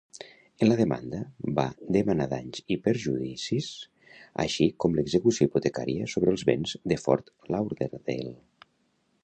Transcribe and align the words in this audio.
En 0.65 0.67
la 0.69 0.75
demanda, 0.77 1.17
va 1.59 1.65
demanar 1.97 2.25
danys 2.31 2.63
i 2.75 2.77
perjudicis, 2.87 3.69
així 4.45 4.69
com 4.85 4.97
l'execució 5.01 5.49
hipotecària 5.49 6.09
sobre 6.15 6.33
els 6.37 6.45
béns 6.51 6.75
de 6.93 6.99
Fort 7.03 7.33
Lauderdale. 7.57 8.35